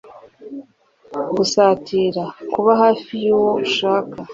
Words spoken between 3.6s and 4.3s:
ushaka